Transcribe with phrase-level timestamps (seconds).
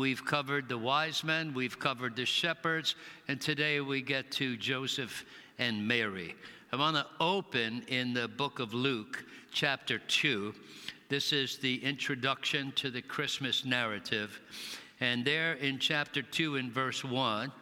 [0.00, 2.94] We've covered the wise men, we've covered the shepherds,
[3.28, 5.26] and today we get to Joseph
[5.58, 6.36] and Mary.
[6.72, 10.54] I want to open in the book of Luke, chapter 2.
[11.10, 14.40] This is the introduction to the Christmas narrative.
[15.00, 17.52] And there in chapter 2, in verse 1,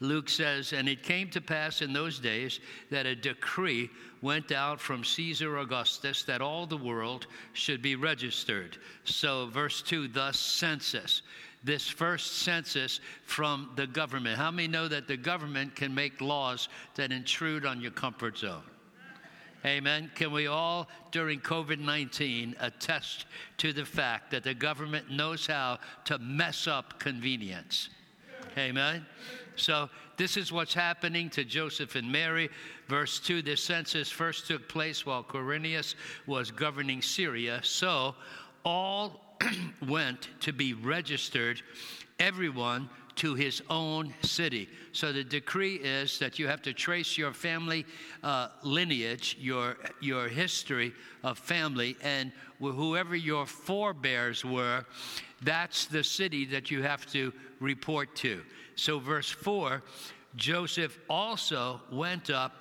[0.00, 2.60] Luke says, And it came to pass in those days
[2.90, 3.90] that a decree
[4.22, 8.78] went out from Caesar Augustus that all the world should be registered.
[9.04, 11.22] So, verse 2, thus census.
[11.68, 14.38] This first census from the government.
[14.38, 18.62] How many know that the government can make laws that intrude on your comfort zone?
[19.66, 20.10] Amen.
[20.14, 23.26] Can we all, during COVID 19, attest
[23.58, 27.90] to the fact that the government knows how to mess up convenience?
[28.56, 29.04] Amen.
[29.56, 32.48] So, this is what's happening to Joseph and Mary.
[32.88, 37.60] Verse 2 this census first took place while Quirinius was governing Syria.
[37.62, 38.14] So,
[38.64, 39.27] all
[39.88, 41.62] went to be registered,
[42.18, 42.88] everyone
[43.18, 44.68] to his own city.
[44.92, 47.84] So the decree is that you have to trace your family
[48.22, 50.92] uh, lineage, your, your history
[51.24, 52.30] of family, and
[52.60, 54.84] whoever your forebears were,
[55.42, 58.42] that's the city that you have to report to.
[58.76, 59.82] So, verse 4
[60.36, 62.52] Joseph also went up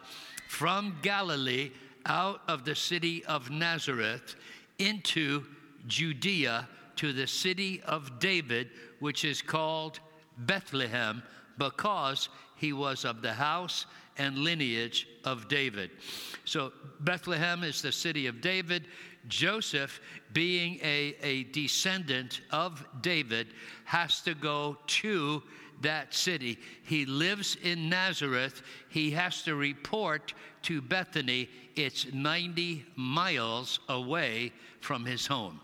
[0.48, 1.72] from Galilee
[2.06, 4.36] out of the city of Nazareth
[4.80, 5.44] into
[5.86, 10.00] Judea to the city of David, which is called
[10.40, 11.22] Bethlehem,
[11.58, 13.86] because he was of the house
[14.18, 15.92] and lineage of David.
[16.44, 18.88] So, Bethlehem is the city of David.
[19.28, 20.00] Joseph,
[20.34, 23.48] being a, a descendant of David,
[23.86, 25.44] has to go to
[25.82, 26.58] that city.
[26.84, 28.64] He lives in Nazareth.
[28.90, 31.50] He has to report to Bethany.
[31.76, 35.60] It's 90 miles away from his home.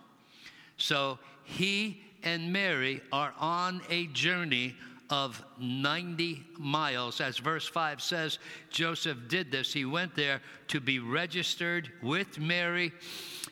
[0.78, 4.76] So he and Mary are on a journey
[5.10, 7.22] of 90 miles.
[7.22, 9.72] As verse 5 says, Joseph did this.
[9.72, 12.92] He went there to be registered with Mary,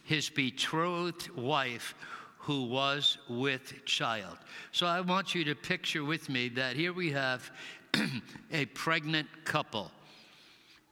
[0.04, 1.94] his betrothed wife
[2.40, 4.38] who was with child.
[4.72, 7.52] So I want you to picture with me that here we have
[8.52, 9.92] a pregnant couple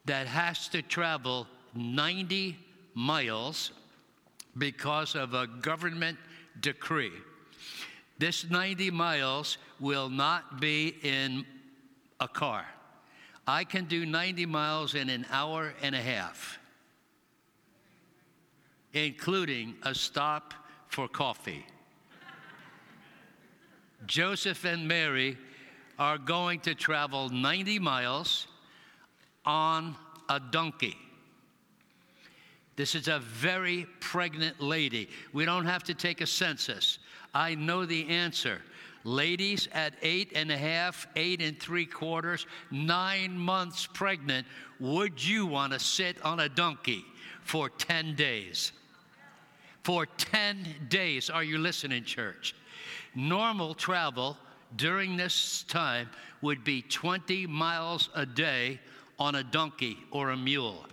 [0.05, 2.57] that has to travel 90
[2.93, 3.71] miles
[4.57, 6.17] because of a government
[6.59, 7.11] decree.
[8.17, 11.45] This 90 miles will not be in
[12.19, 12.65] a car.
[13.47, 16.59] I can do 90 miles in an hour and a half,
[18.93, 20.53] including a stop
[20.87, 21.65] for coffee.
[24.05, 25.37] Joseph and Mary
[25.97, 28.47] are going to travel 90 miles
[29.45, 29.95] on
[30.29, 30.95] a donkey.
[32.79, 35.09] This is a very pregnant lady.
[35.33, 36.99] We don't have to take a census.
[37.33, 38.61] I know the answer.
[39.03, 44.47] Ladies at eight and a half, eight and three quarters, nine months pregnant,
[44.79, 47.03] would you want to sit on a donkey
[47.43, 48.71] for 10 days?
[49.83, 51.29] For 10 days.
[51.29, 52.55] Are you listening, church?
[53.13, 54.37] Normal travel
[54.77, 56.09] during this time
[56.41, 58.79] would be 20 miles a day
[59.19, 60.85] on a donkey or a mule.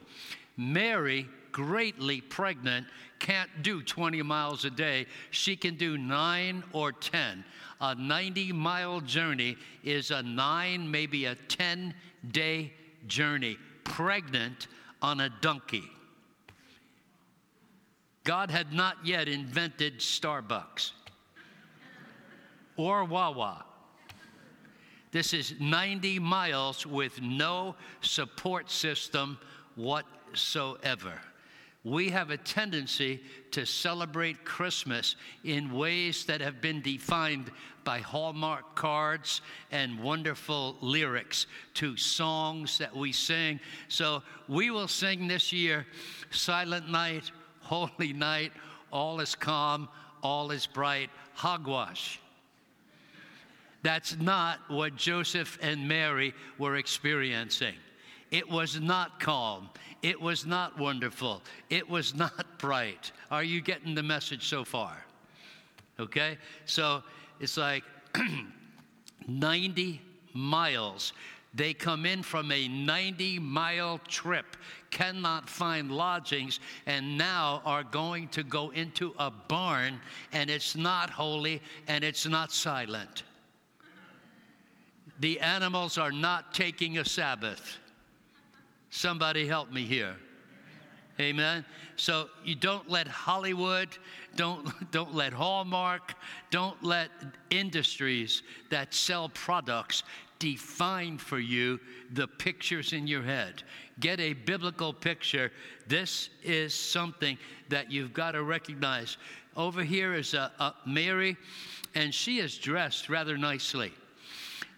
[0.57, 2.87] Mary, greatly pregnant,
[3.19, 5.07] can't do 20 miles a day.
[5.31, 7.43] She can do nine or 10.
[7.81, 11.95] A 90 mile journey is a nine, maybe a 10
[12.31, 12.75] day
[13.07, 14.67] journey, pregnant
[15.01, 15.85] on a donkey.
[18.25, 20.93] God had not yet invented Starbucks
[22.77, 23.65] or Wawa.
[25.11, 29.39] This is 90 miles with no support system
[29.75, 31.19] whatsoever
[31.87, 35.15] we have a tendency to celebrate Christmas
[35.45, 37.49] in ways that have been defined
[37.85, 43.61] by Hallmark cards and wonderful lyrics to songs that we sing.
[43.87, 45.87] So we will sing this year
[46.31, 47.31] Silent Night,
[47.61, 48.51] Holy Night,
[48.93, 49.89] All is Calm,
[50.25, 52.21] All is Bright, Hogwash.
[53.85, 57.77] That's not what Joseph and Mary were experiencing.
[58.33, 59.71] It was not calm.
[60.07, 61.43] It was not wonderful.
[61.69, 63.11] It was not bright.
[63.29, 65.05] Are you getting the message so far?
[65.99, 66.39] Okay?
[66.65, 67.03] So
[67.41, 67.83] it's like
[69.27, 70.01] 90
[70.33, 71.13] miles.
[71.55, 74.57] They come in from a 90 mile trip,
[74.91, 79.99] cannot find lodgings, and now are going to go into a barn,
[80.33, 83.25] and it's not holy and it's not silent.
[85.19, 87.79] The animals are not taking a Sabbath.
[88.91, 90.17] Somebody help me here.
[91.19, 91.65] Amen.
[91.97, 93.89] So you don't let Hollywood,
[94.37, 96.15] don't, don't let Hallmark,
[96.51, 97.11] don't let
[97.51, 100.03] industries that sell products
[100.39, 101.81] define for you
[102.13, 103.63] the pictures in your head.
[104.01, 105.51] Get a biblical picture.
[105.87, 107.39] This is something
[107.71, 109.17] that you've got to recognize.
[109.57, 111.39] Over here is a, a Mary,
[111.95, 113.93] and she is dressed rather nicely.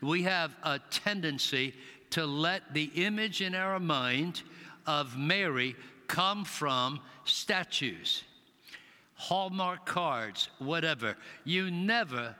[0.00, 1.74] We have a tendency
[2.10, 4.42] to let the image in our mind
[4.86, 5.76] of Mary
[6.06, 8.24] come from statues,
[9.14, 11.16] Hallmark cards, whatever.
[11.44, 12.34] You never,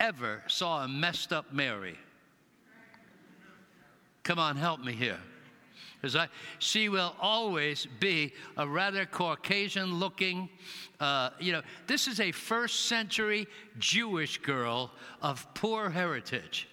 [0.00, 1.96] ever saw a messed up Mary.
[4.22, 5.18] Come on, help me here.
[6.00, 6.28] Because I,
[6.58, 10.48] she will always be a rather Caucasian looking,
[10.98, 13.46] uh, you know, this is a first century
[13.78, 14.90] Jewish girl
[15.22, 16.68] of poor heritage.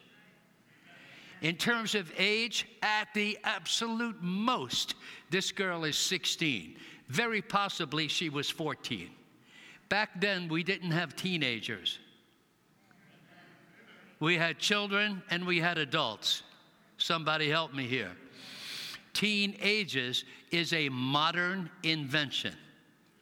[1.41, 4.95] In terms of age, at the absolute most,
[5.30, 6.75] this girl is 16.
[7.07, 9.09] Very possibly she was 14.
[9.88, 12.00] Back then, we didn't have teenagers.
[14.19, 16.44] We had children and we had adults.
[16.97, 18.12] Somebody help me here.
[19.13, 22.53] Teen ages is a modern invention,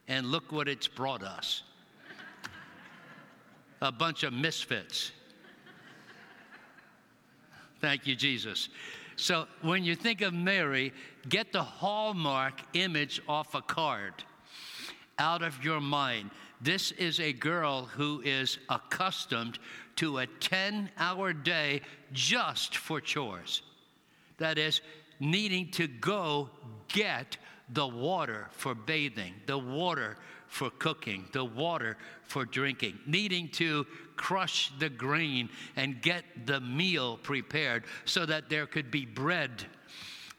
[0.08, 1.62] and look what it's brought us
[3.80, 5.12] a bunch of misfits.
[7.80, 8.68] Thank you, Jesus.
[9.16, 10.92] So when you think of Mary,
[11.28, 14.14] get the hallmark image off a card
[15.18, 16.30] out of your mind.
[16.60, 19.58] This is a girl who is accustomed
[19.96, 21.82] to a 10 hour day
[22.12, 23.62] just for chores.
[24.38, 24.80] That is,
[25.20, 26.50] needing to go
[26.88, 27.36] get
[27.70, 30.16] the water for bathing, the water
[30.46, 33.86] for cooking, the water for drinking, needing to
[34.16, 39.64] crush the grain and get the meal prepared so that there could be bread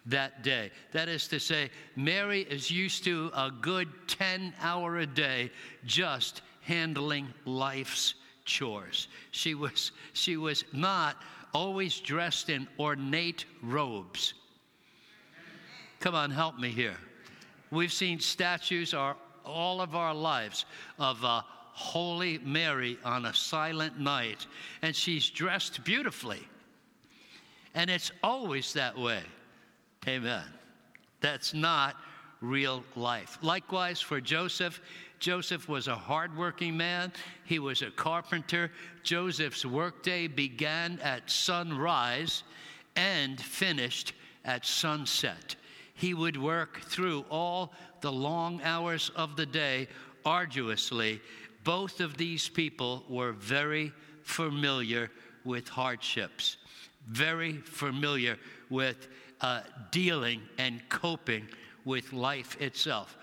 [0.08, 0.72] that day.
[0.92, 5.52] That is to say, Mary is used to a good 10 hour a day
[5.86, 8.16] just handling life's
[8.46, 9.08] chores.
[9.32, 11.18] She was, she was not
[11.54, 14.34] always dressed in ornate robes.
[16.00, 16.98] Come on, help me here.
[17.72, 20.66] We've seen statues our, all of our lives
[20.98, 21.42] of uh,
[21.74, 24.48] Holy Mary on a silent night,
[24.82, 26.42] and she's dressed beautifully.
[27.76, 29.22] And it's always that way.
[30.08, 30.44] Amen.
[31.22, 31.96] That's not
[32.42, 33.38] real life.
[33.42, 34.82] Likewise, for Joseph,
[35.20, 37.12] Joseph was a hardworking man.
[37.44, 38.72] He was a carpenter.
[39.04, 42.44] Joseph's workday began at sunrise
[42.96, 44.14] and finished
[44.46, 45.56] at sunset.
[46.00, 49.90] He would work through all the long hours of the day
[50.24, 51.20] arduously.
[51.66, 53.92] Both of these people were very
[54.24, 55.12] familiar
[55.44, 56.56] with hardships,
[57.06, 58.38] very familiar
[58.70, 59.10] with
[59.42, 61.46] uh, dealing and coping
[61.84, 63.18] with life itself.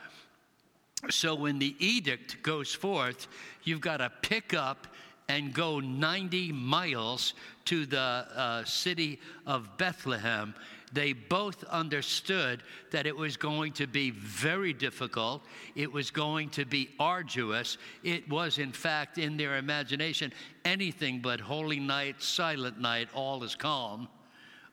[1.08, 3.26] So when the edict goes forth,
[3.64, 4.87] you've got to pick up
[5.31, 7.32] and go 90 miles
[7.64, 10.55] to the uh, city of Bethlehem
[10.93, 15.43] they both understood that it was going to be very difficult.
[15.75, 17.77] It was going to be arduous.
[18.03, 20.33] It was, in fact, in their imagination,
[20.65, 24.09] anything but holy night, silent night, all is calm,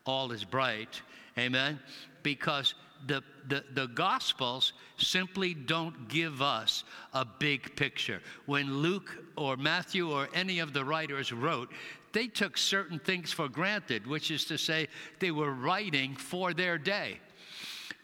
[0.05, 1.01] all is bright.
[1.37, 1.79] Amen?
[2.21, 2.75] Because
[3.07, 6.83] the, the, the Gospels simply don't give us
[7.13, 8.21] a big picture.
[8.45, 11.71] When Luke or Matthew or any of the writers wrote,
[12.13, 14.87] they took certain things for granted, which is to say,
[15.19, 17.19] they were writing for their day.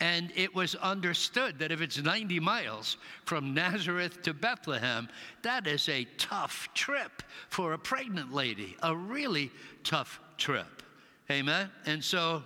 [0.01, 5.09] And it was understood that if it's 90 miles from Nazareth to Bethlehem,
[5.41, 9.51] that is a tough trip for a pregnant lady, a really
[9.83, 10.83] tough trip.
[11.29, 11.69] Amen?
[11.85, 12.43] And so,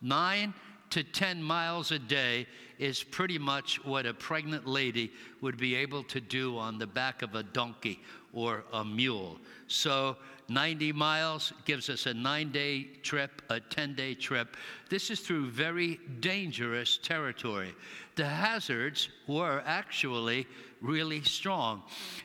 [0.00, 0.54] nine
[0.90, 2.46] to 10 miles a day
[2.78, 7.22] is pretty much what a pregnant lady would be able to do on the back
[7.22, 8.00] of a donkey
[8.32, 9.38] or a mule.
[9.66, 10.16] So,
[10.48, 14.56] 90 miles gives us a nine day trip, a 10 day trip.
[14.88, 17.74] This is through very dangerous territory.
[18.14, 20.46] The hazards were actually
[20.80, 21.82] really strong.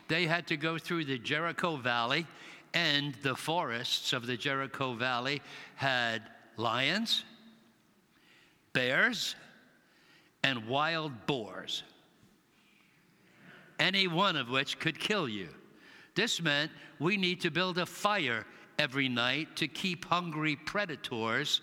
[0.08, 2.26] They had to go through the Jericho Valley,
[2.74, 5.42] and the forests of the Jericho Valley
[5.74, 6.22] had
[6.56, 7.24] lions,
[8.72, 9.34] bears,
[10.44, 11.82] and wild boars,
[13.78, 15.48] any one of which could kill you.
[16.14, 18.44] This meant we need to build a fire
[18.78, 21.60] every night to keep hungry predators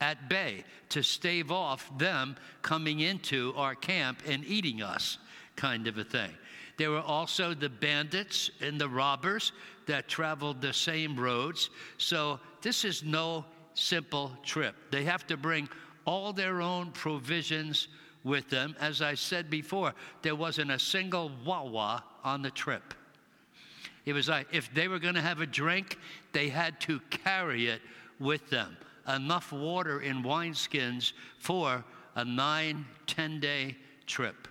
[0.00, 5.18] at bay, to stave off them coming into our camp and eating us,
[5.56, 6.30] kind of a thing.
[6.76, 9.52] There were also the bandits and the robbers
[9.86, 11.70] that traveled the same roads.
[11.98, 13.44] So this is no
[13.74, 14.74] simple trip.
[14.90, 15.68] They have to bring
[16.04, 17.88] all their own provisions
[18.24, 18.74] with them.
[18.80, 22.94] As I said before, there wasn't a single Wawa on the trip.
[24.04, 25.98] It was like if they were going to have a drink,
[26.32, 27.80] they had to carry it
[28.18, 28.76] with them.
[29.08, 31.84] Enough water in wineskins for
[32.14, 34.48] a nine, ten day trip.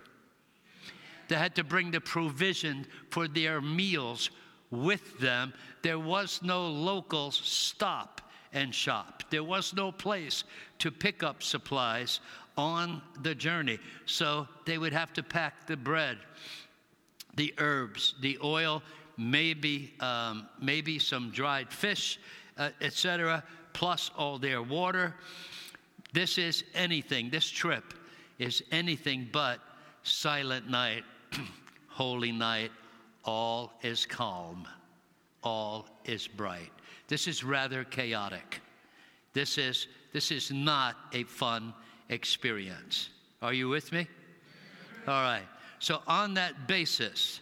[1.28, 4.30] They had to bring the provision for their meals
[4.70, 5.54] with them.
[5.82, 10.44] There was no local stop and shop, there was no place
[10.78, 12.20] to pick up supplies
[12.56, 13.80] on the journey.
[14.06, 16.20] So they would have to pack the bread,
[17.36, 18.84] the herbs, the oil,
[19.18, 22.20] maybe, um, maybe some dried fish,
[22.58, 23.44] uh, etc.,
[23.74, 25.16] plus all their water.
[26.14, 27.94] This is anything, this trip
[28.40, 29.60] is anything but
[30.04, 31.04] silent night,
[31.88, 32.72] holy night,
[33.26, 34.68] all is calm,
[35.44, 36.72] all is bright.
[37.08, 38.62] This is rather chaotic.
[39.34, 41.74] This is, this is not a fun
[42.10, 43.10] experience.
[43.42, 44.08] Are you with me?
[45.08, 45.44] All right.
[45.80, 47.42] So, on that basis,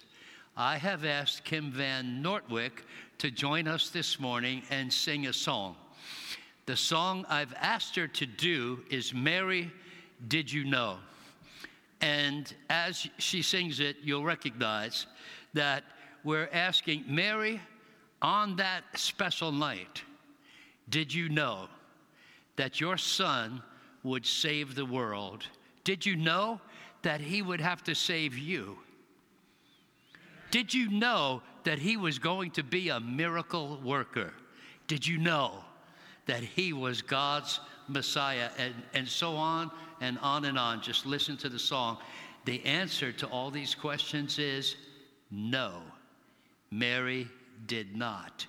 [0.62, 2.84] I have asked Kim Van Nortwick
[3.18, 5.76] to join us this morning and sing a song.
[6.68, 9.72] The song I've asked her to do is Mary,
[10.28, 11.00] Did You Know?
[12.00, 15.08] And as she sings it, you'll recognize
[15.56, 15.84] that
[16.24, 17.60] we're asking Mary,
[18.22, 20.04] on that special night,
[20.90, 21.70] did you know
[22.58, 23.64] that your son
[24.04, 25.44] would save the world?
[25.84, 26.62] Did you know
[27.02, 28.78] that he would have to save you?
[30.52, 34.34] Did you know that he was going to be a miracle worker?
[34.88, 35.64] Did you know
[36.26, 38.50] that he was God's Messiah?
[38.58, 40.82] And, and so on and on and on.
[40.82, 41.98] Just listen to the song.
[42.44, 44.76] The answer to all these questions is
[45.32, 45.82] no.
[46.70, 47.28] Mary
[47.68, 48.46] did not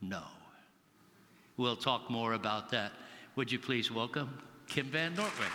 [0.00, 0.28] know.
[1.56, 2.92] We'll talk more about that.
[3.36, 4.38] Would you please welcome
[4.68, 5.50] Kim Van Nortwick?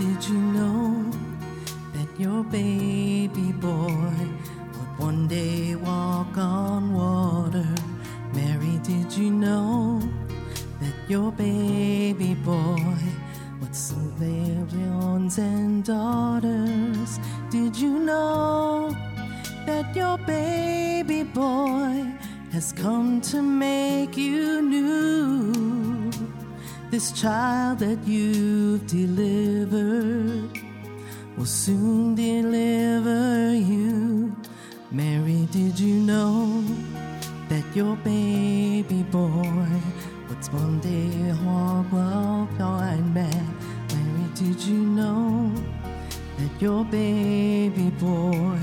[0.00, 1.04] Did you know
[1.92, 4.16] that your baby boy
[4.72, 7.68] would one day walk on water?
[8.32, 10.00] Mary, did you know
[10.80, 11.49] that your baby
[40.40, 43.54] would one day walk while blind man?
[43.94, 45.52] Mary, did you know
[46.38, 48.58] that your baby boy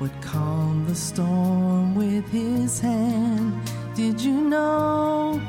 [0.00, 3.60] would calm the storm with his hand?
[3.94, 5.40] Did you know?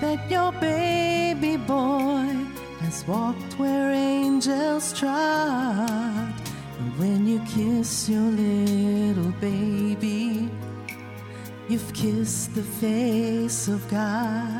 [0.00, 2.28] that your baby boy
[2.78, 6.32] has walked where angels trod.
[6.78, 10.48] And when you kiss your little baby,
[11.68, 14.57] you've kissed the face of God.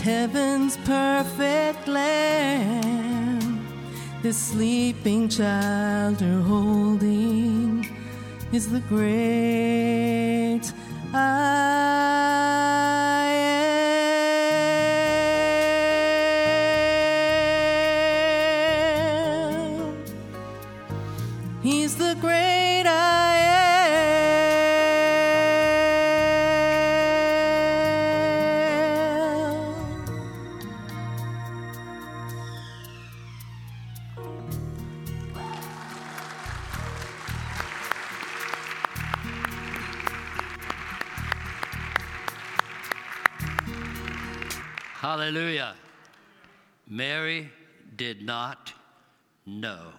[0.00, 3.60] heaven's perfect land.
[4.22, 7.86] this sleeping child you're holding
[8.52, 10.62] is the great
[11.12, 11.18] I
[19.82, 20.04] am.
[21.62, 22.59] He's the great.
[45.30, 45.74] Hallelujah.
[46.88, 47.52] Mary
[47.94, 48.72] did not
[49.46, 49.92] know.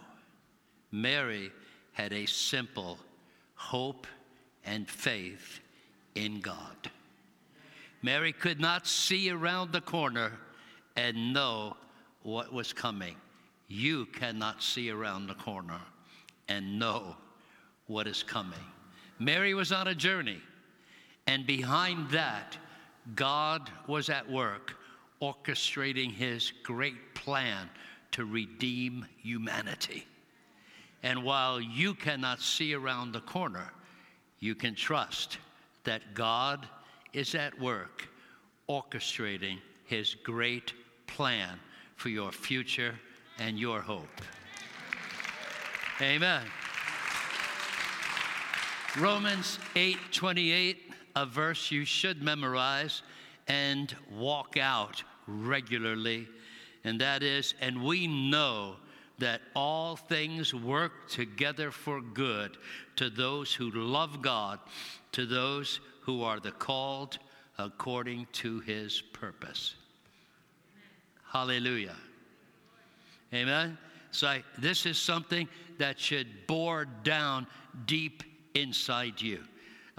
[0.92, 1.54] Mary
[1.94, 3.00] had a simple
[3.56, 4.08] hope
[4.66, 5.62] and faith
[6.16, 6.92] in God.
[8.02, 10.34] Mary could not see around the corner
[10.98, 11.78] and know
[12.24, 13.16] what was coming.
[13.70, 15.80] You cannot see around the corner
[16.50, 17.16] and know
[17.88, 18.66] what is coming.
[19.18, 20.42] Mary was on a journey,
[21.26, 22.58] and behind that,
[23.16, 24.76] God was at work
[25.22, 27.70] orchestrating his great plan
[28.12, 30.06] to redeem humanity.
[31.04, 33.72] And while you cannot see around the corner,
[34.40, 35.38] you can trust
[35.84, 36.68] that God
[37.14, 38.08] is at work
[38.70, 40.74] orchestrating his great
[41.08, 41.60] plan
[41.96, 42.96] for your future
[43.40, 44.22] and your hope.
[46.02, 46.44] Amen.
[48.98, 53.04] Romans 8:28, a verse you should memorize
[53.48, 56.28] and walk out regularly,
[56.84, 58.76] and that is, and we know
[59.20, 62.58] that all things work together for good
[62.96, 64.60] to those who love God,
[65.12, 67.20] to those who are the called
[67.58, 69.76] according to his purpose.
[71.32, 71.96] Hallelujah.
[73.34, 73.78] Amen.
[74.12, 75.48] So this is something
[75.78, 77.48] that should bore down
[77.86, 78.24] deep
[78.56, 79.44] inside you.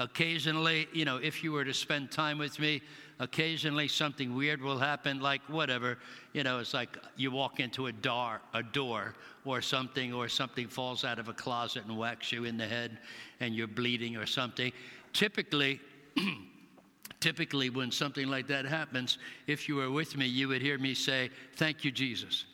[0.02, 2.82] Occasionally, you know, if you were to spend time with me,
[3.21, 5.97] occasionally something weird will happen, like whatever,
[6.32, 10.66] you know, it's like you walk into a door, a door or something, or something
[10.66, 12.99] falls out of a closet and whacks you in the head
[13.38, 14.73] and you're bleeding or something.
[15.12, 15.80] Typically,
[17.21, 20.95] typically when something like that happens, if you were with me, you would hear me
[20.95, 22.45] say, Thank you, Jesus.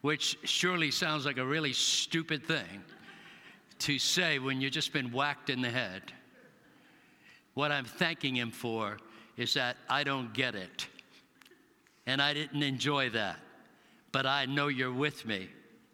[0.00, 2.82] Which surely sounds like a really stupid thing
[3.80, 6.12] to say when you've just been whacked in the head.
[7.54, 8.98] What I'm thanking him for
[9.36, 10.86] is that I don't get it.
[12.06, 13.38] And I didn't enjoy that.
[14.12, 15.48] But I know you're with me.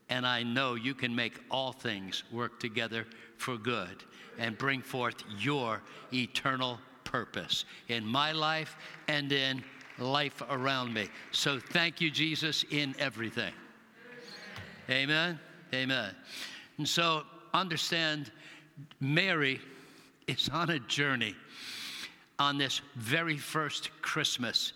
[0.08, 3.06] And I know you can make all things work together
[3.38, 4.04] for good
[4.38, 8.76] and bring forth your eternal purpose in my life
[9.08, 9.64] and in
[9.98, 11.08] life around me.
[11.32, 13.52] So thank you, Jesus, in everything.
[14.88, 15.40] Amen.
[15.74, 16.14] Amen.
[16.78, 17.24] And so
[17.56, 18.30] understand
[19.00, 19.60] Mary
[20.26, 21.34] is on a journey
[22.38, 24.72] on this very first Christmas,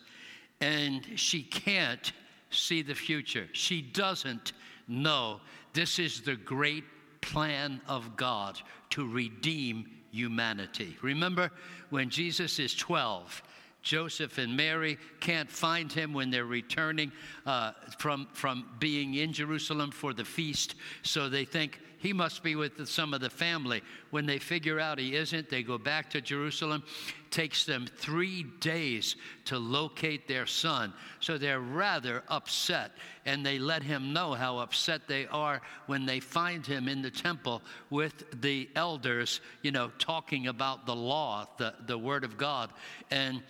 [0.60, 2.12] and she can't
[2.50, 3.48] see the future.
[3.52, 4.52] She doesn't
[4.88, 5.40] know
[5.72, 6.84] this is the great
[7.20, 10.96] plan of God to redeem humanity.
[11.02, 11.50] Remember
[11.90, 13.42] when Jesus is 12
[13.82, 17.10] Joseph and Mary can't find him when they're returning
[17.46, 20.74] uh, from, from being in Jerusalem for the feast.
[21.02, 23.82] So they think he must be with some of the family.
[24.08, 26.82] When they figure out he isn't, they go back to Jerusalem.
[27.30, 30.94] takes them three days to locate their son.
[31.20, 32.92] So they're rather upset.
[33.26, 37.10] And they let him know how upset they are when they find him in the
[37.10, 37.60] temple
[37.90, 42.70] with the elders, you know, talking about the law, the, the word of God.
[43.10, 43.42] And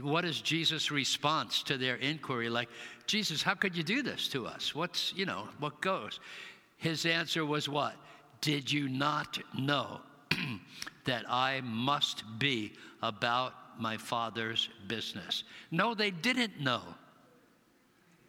[0.00, 2.48] what is Jesus' response to their inquiry?
[2.48, 2.70] Like,
[3.06, 4.74] Jesus, how could you do this to us?
[4.74, 6.20] What's, you know, what goes?
[6.82, 7.94] His answer was what?
[8.40, 10.00] Did you not know
[11.04, 12.72] that I must be
[13.04, 15.44] about my father's business?
[15.70, 16.82] No, they didn't know.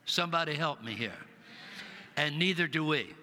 [0.05, 1.17] Somebody help me here.
[2.15, 3.15] And neither do we.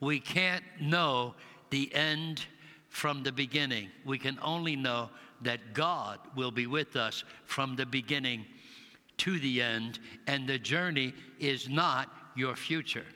[0.00, 1.36] We can't know
[1.70, 2.44] the end
[2.88, 3.90] from the beginning.
[4.04, 5.10] We can only know
[5.42, 8.44] that God will be with us from the beginning
[9.18, 13.06] to the end, and the journey is not your future.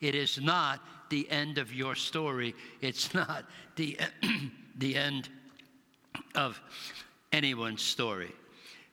[0.00, 0.80] It is not
[1.10, 2.54] the end of your story.
[2.80, 3.44] It's not
[3.76, 3.98] the,
[4.78, 5.28] the end
[6.34, 6.60] of
[7.32, 8.32] anyone's story.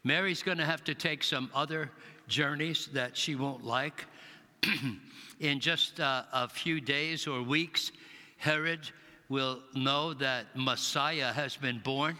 [0.04, 1.91] Mary's going to have to take some other
[2.28, 4.06] journeys that she won't like.
[5.39, 7.91] In just uh, a few days or weeks,
[8.38, 8.89] Herod
[9.30, 12.18] will know that Messiah has been born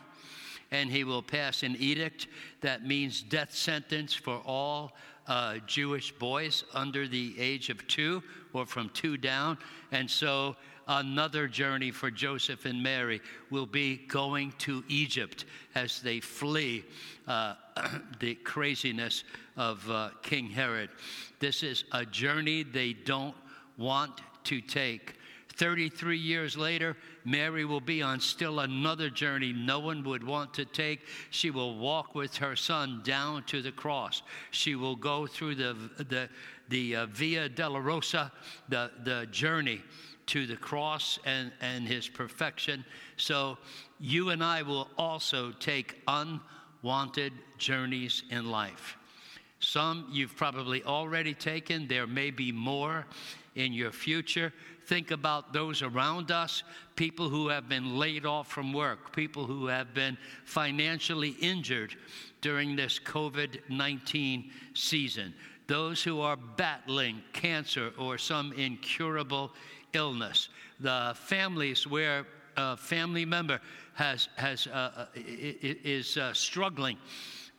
[0.71, 2.28] and he will pass an edict
[2.62, 4.93] that means death sentence for all
[5.28, 8.21] uh, Jewish boys under the age of two
[8.54, 9.58] or from two down.
[9.91, 10.56] And so
[10.88, 16.86] another journey for Joseph and Mary will be going to Egypt as they flee
[17.28, 17.56] uh,
[18.19, 19.23] the craziness
[19.58, 20.89] of uh, King Herod.
[21.39, 23.36] This is a journey they don't
[23.78, 25.15] want to take.
[25.57, 30.65] 33 years later, Mary will be on still another journey no one would want to
[30.65, 31.01] take.
[31.29, 34.21] She will walk with her son down to the cross.
[34.51, 36.29] She will go through the, the,
[36.69, 38.31] the uh, Via Dolorosa,
[38.69, 39.81] the, the journey
[40.27, 42.83] to the cross and, and his perfection.
[43.17, 43.57] So
[43.99, 48.97] you and I will also take unwanted journeys in life.
[49.59, 53.05] Some you've probably already taken, there may be more
[53.55, 54.53] in your future.
[54.86, 56.63] Think about those around us,
[56.95, 61.95] people who have been laid off from work, people who have been financially injured
[62.41, 65.34] during this COVID 19 season,
[65.65, 69.52] those who are battling cancer or some incurable
[69.93, 73.60] illness, the families where a family member
[73.95, 76.98] has, has, uh, uh is uh, struggling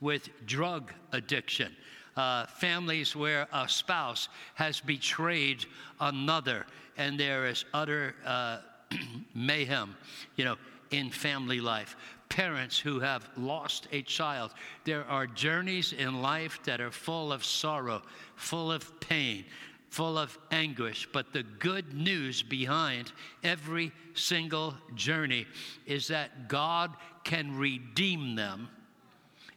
[0.01, 1.75] with drug addiction.
[2.16, 5.66] Uh, families where a spouse has betrayed
[6.00, 6.64] another
[6.96, 8.59] and there is utter uh,
[9.35, 9.94] mayhem,
[10.37, 10.57] you know,
[10.90, 11.96] in family life.
[12.29, 14.52] Parents who have lost a child.
[14.85, 18.02] There are journeys in life that are full of sorrow,
[18.35, 19.44] full of pain,
[19.90, 21.09] full of anguish.
[21.12, 23.12] But the good news behind
[23.44, 25.46] every single journey
[25.87, 28.68] is that God can redeem them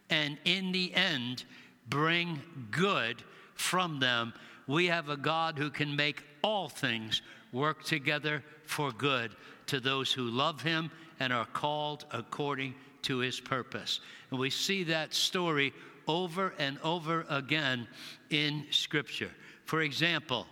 [0.09, 1.45] and in the end
[1.89, 3.23] bring good
[3.55, 4.33] from them.
[4.67, 7.21] We have a God who can make all things
[7.51, 9.31] work together for good
[9.67, 13.99] to those who love him and are called according to his purpose.
[14.31, 15.73] And we see that story
[16.07, 17.87] over and over again
[18.29, 19.31] in Scripture.
[19.65, 20.47] For example,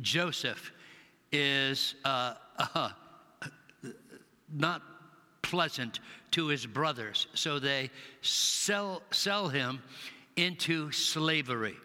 [0.00, 0.72] Joseph
[1.30, 2.90] is uh, uh,
[4.54, 4.82] not
[5.44, 7.90] pleasant to his brothers, so they
[8.22, 9.80] sell, sell him
[10.36, 11.76] into slavery.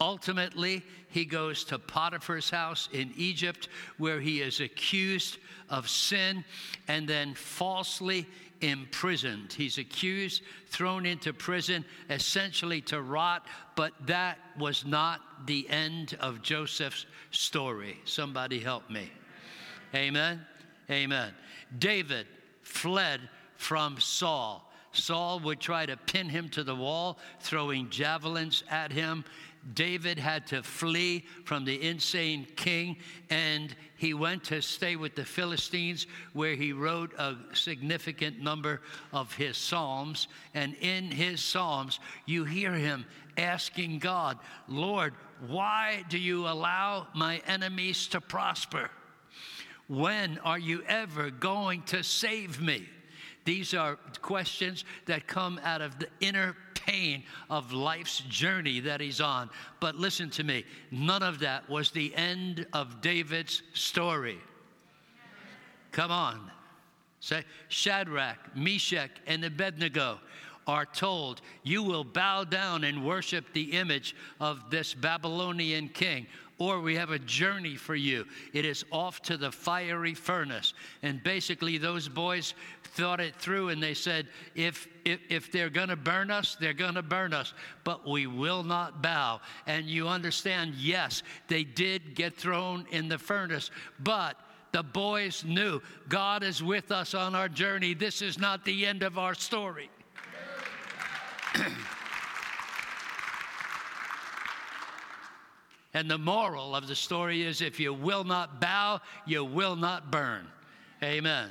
[0.00, 3.68] Ultimately, he goes to Potiphar's house in Egypt,
[3.98, 6.44] where he is accused of sin
[6.86, 8.26] and then falsely
[8.60, 9.52] imprisoned.
[9.52, 13.44] He's accused, thrown into prison, essentially to rot,
[13.74, 17.98] but that was not the end of Joseph's story.
[18.04, 19.10] Somebody help me.
[19.94, 20.46] Amen.
[20.88, 21.32] Amen.
[21.78, 22.26] David
[22.70, 23.20] fled
[23.56, 24.66] from Saul.
[24.92, 29.24] Saul would try to pin him to the wall, throwing javelins at him.
[29.74, 32.96] David had to flee from the insane king,
[33.28, 38.80] and he went to stay with the Philistines, where he wrote a significant number
[39.12, 40.28] of his Psalms.
[40.54, 43.04] And in his Psalms, you hear him
[43.36, 45.14] asking God, Lord,
[45.46, 48.90] why do you allow my enemies to prosper?
[49.90, 52.88] When are you ever going to save me?
[53.44, 59.20] These are questions that come out of the inner pain of life's journey that he's
[59.20, 59.50] on.
[59.80, 64.38] But listen to me, none of that was the end of David's story.
[65.90, 66.52] Come on.
[67.18, 70.20] Say, Shadrach, Meshach, and Abednego
[70.68, 76.28] are told, You will bow down and worship the image of this Babylonian king
[76.60, 78.26] or we have a journey for you.
[78.52, 80.74] It is off to the fiery furnace.
[81.02, 85.88] And basically, those boys thought it through and they said, if, if, if they're going
[85.88, 89.40] to burn us, they're going to burn us, but we will not bow.
[89.66, 93.70] And you understand, yes, they did get thrown in the furnace,
[94.00, 94.36] but
[94.72, 97.94] the boys knew God is with us on our journey.
[97.94, 99.90] This is not the end of our story.
[105.92, 110.10] And the moral of the story is if you will not bow, you will not
[110.10, 110.46] burn.
[111.02, 111.50] Amen.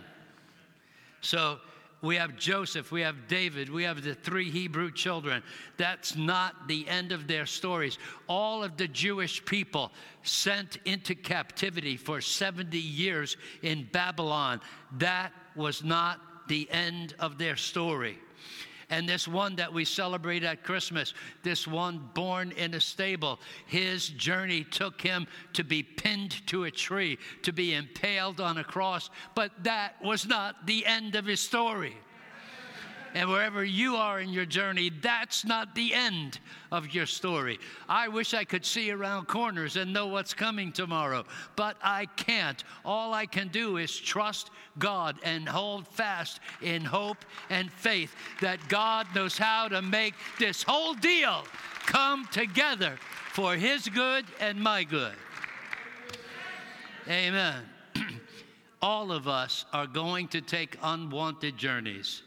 [1.22, 1.60] So
[2.02, 5.44] we have Joseph, we have David, we have the three Hebrew children.
[5.78, 7.98] That's not the end of their stories.
[8.28, 9.92] All of the Jewish people
[10.24, 14.62] sent into captivity for 70 years in Babylon,
[14.98, 18.18] that was not the end of their story.
[18.90, 24.10] And this one that we celebrate at Christmas, this one born in a stable, his
[24.10, 29.10] journey took him to be pinned to a tree, to be impaled on a cross.
[29.36, 31.96] But that was not the end of his story.
[33.16, 36.40] And wherever you are in your journey, that's not the end
[36.72, 37.60] of your story.
[37.88, 42.64] I wish I could see around corners and know what's coming tomorrow, but I can't.
[42.86, 47.18] All I can do is trust God and hold fast in hope
[47.50, 51.44] and faith that God knows how to make this whole deal
[51.86, 52.98] come together
[53.34, 55.16] for His good and my good.
[57.08, 57.64] Amen.
[58.82, 62.22] All of us are going to take unwanted journeys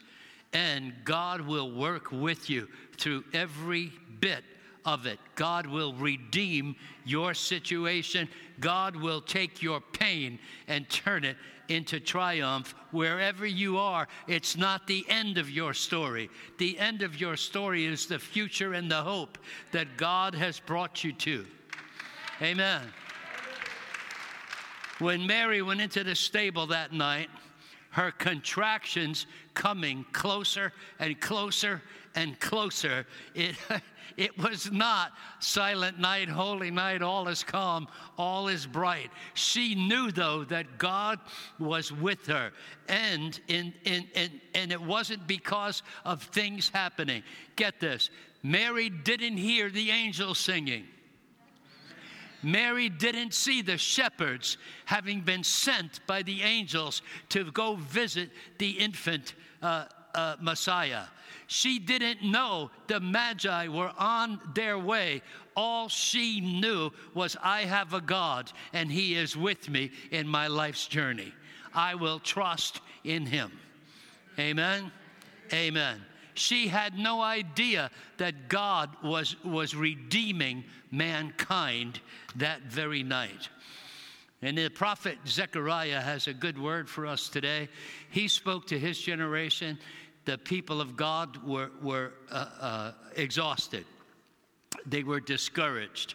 [0.53, 4.45] and God will work with you through every bit
[4.85, 5.19] of it.
[5.35, 8.29] God will redeem your situation.
[8.61, 10.39] God will take your pain
[10.69, 11.37] and turn it
[11.69, 14.09] into triumph wherever you are.
[14.27, 16.29] It's not the end of your story.
[16.59, 19.39] The end of your story is the future and the hope
[19.71, 21.47] that God has brought you to.
[22.41, 22.83] Amen.
[24.99, 27.29] When Mary went into the stable that night,
[27.93, 31.83] her contractions coming closer and closer
[32.15, 33.07] and closer.
[33.35, 33.57] It,
[34.17, 39.11] it was not silent night, holy night, all is calm, all is bright.
[39.35, 41.21] She knew, though, that God
[41.59, 42.53] was with her.
[42.89, 47.23] And, in, in, in, and it wasn't because of things happening.
[47.57, 48.11] Get this
[48.43, 50.85] Mary didn't hear the angels singing.
[52.43, 58.71] Mary didn't see the shepherds having been sent by the angels to go visit the
[58.71, 61.05] infant uh, uh, Messiah.
[61.47, 65.23] She didn't know the Magi were on their way.
[65.57, 70.47] All she knew was, I have a God and He is with me in my
[70.47, 71.33] life's journey.
[71.75, 73.53] I will trust in Him.
[74.39, 74.91] Amen.
[75.53, 76.01] Amen.
[76.35, 82.01] She had no idea that God was, was redeeming mankind
[82.37, 83.49] that very night.
[84.43, 87.69] And the prophet Zechariah has a good word for us today.
[88.11, 89.79] He spoke to his generation.
[90.25, 93.85] The people of God were, were uh, uh, exhausted,
[94.87, 96.15] they were discouraged,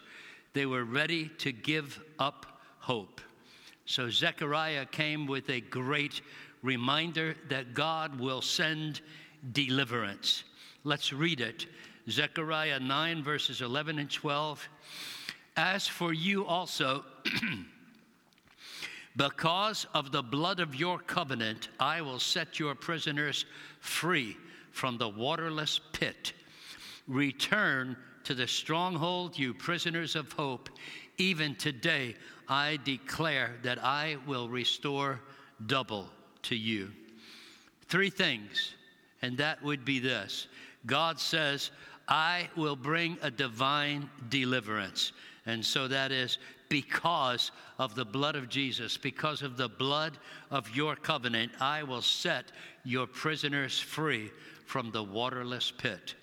[0.54, 2.46] they were ready to give up
[2.80, 3.22] hope.
[3.86, 6.22] So Zechariah came with a great
[6.62, 9.02] reminder that God will send
[9.52, 10.44] deliverance.
[10.84, 11.66] Let's read it.
[12.10, 14.70] Zechariah 9, verses 11 and 12.
[15.58, 17.04] As for you also,
[19.18, 23.46] because of the blood of your covenant, I will set your prisoners
[23.80, 24.38] free
[24.72, 26.34] from the waterless pit.
[27.08, 30.70] Return to the stronghold, you prisoners of hope.
[31.18, 32.16] Even today,
[32.48, 35.20] I declare that I will restore
[35.66, 36.10] double
[36.44, 36.92] to you.
[37.88, 38.76] Three things
[39.22, 40.48] and that would be this
[40.86, 41.72] God says,
[42.08, 45.12] I will bring a divine deliverance.
[45.46, 46.38] And so that is
[46.70, 50.18] because of the blood of Jesus, because of the blood
[50.52, 52.52] of your covenant, I will set
[52.84, 54.32] your prisoners free
[54.66, 56.16] from the waterless pit.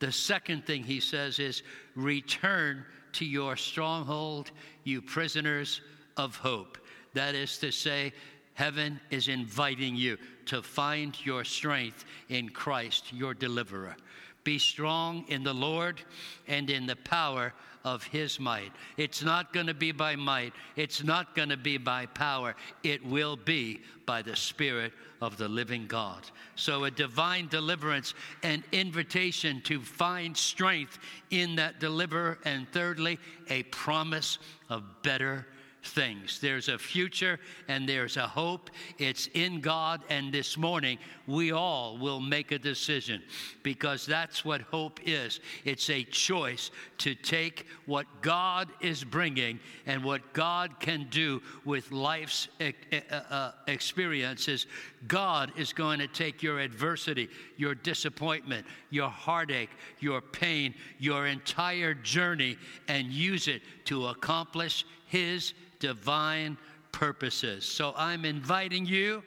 [0.00, 1.62] The second thing he says is,
[1.94, 4.50] Return to your stronghold,
[4.82, 5.80] you prisoners
[6.16, 6.78] of hope.
[7.14, 8.12] That is to say,
[8.54, 13.96] heaven is inviting you to find your strength in Christ, your deliverer.
[14.44, 16.00] Be strong in the Lord
[16.46, 17.54] and in the power
[17.84, 18.72] of his might.
[18.96, 22.54] It's not going to be by might, it's not going to be by power.
[22.82, 26.22] It will be by the Spirit of the living God.
[26.56, 30.98] So, a divine deliverance and invitation to find strength
[31.30, 32.38] in that deliverer.
[32.44, 35.46] And thirdly, a promise of better
[35.84, 36.40] things.
[36.40, 38.70] There's a future and there's a hope.
[38.98, 40.02] It's in God.
[40.08, 43.22] And this morning, we all will make a decision
[43.62, 50.04] because that's what hope is it's a choice to take what God is bringing and
[50.04, 54.66] what God can do with life's uh, experiences.
[55.06, 59.70] God is going to take your adversity, your disappointment, your heartache,
[60.00, 62.56] your pain, your entire journey,
[62.88, 66.58] and use it to accomplish His divine
[66.90, 67.64] purposes.
[67.64, 69.22] So I'm inviting you,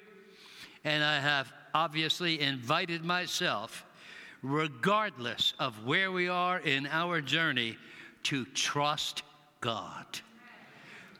[0.84, 3.86] and I have obviously invited myself,
[4.44, 7.78] regardless of where we are in our journey,
[8.24, 9.24] to trust
[9.62, 10.06] God,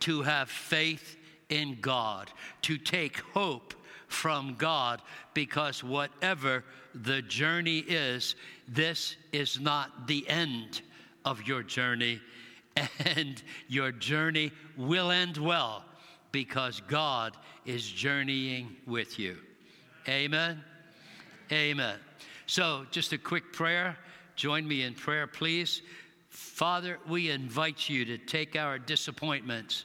[0.00, 1.16] to have faith
[1.48, 3.72] in God, to take hope
[4.08, 5.00] from God,
[5.32, 6.62] because whatever
[6.94, 8.36] the journey is,
[8.68, 10.82] this is not the end
[11.24, 12.20] of your journey
[13.04, 15.84] and your journey will end well
[16.32, 19.36] because God is journeying with you.
[20.08, 20.62] Amen.
[21.52, 21.96] Amen.
[22.46, 23.96] So, just a quick prayer.
[24.36, 25.82] Join me in prayer, please.
[26.28, 29.84] Father, we invite you to take our disappointments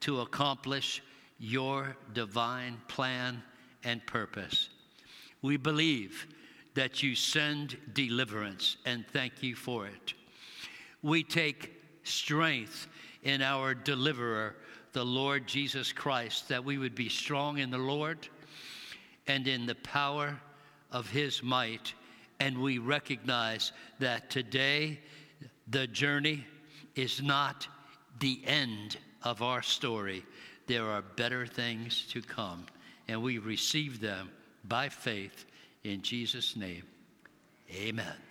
[0.00, 1.02] to accomplish
[1.38, 3.42] your divine plan
[3.84, 4.68] and purpose.
[5.42, 6.26] We believe
[6.74, 10.14] that you send deliverance, and thank you for it.
[11.02, 11.75] We take
[12.06, 12.86] strength
[13.22, 14.56] in our deliverer,
[14.92, 18.28] the Lord Jesus Christ, that we would be strong in the Lord
[19.26, 20.40] and in the power
[20.92, 21.92] of his might.
[22.40, 25.00] And we recognize that today
[25.68, 26.46] the journey
[26.94, 27.66] is not
[28.20, 30.24] the end of our story.
[30.66, 32.66] There are better things to come,
[33.08, 34.30] and we receive them
[34.64, 35.46] by faith
[35.84, 36.82] in Jesus' name.
[37.74, 38.25] Amen.